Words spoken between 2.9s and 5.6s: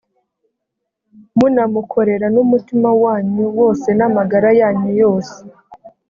wanyu wose n’amagara yanyu yose,